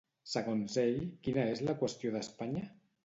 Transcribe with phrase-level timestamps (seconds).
[0.29, 0.97] Segons ell,
[1.27, 2.65] quina és la qüestió d'Espanya?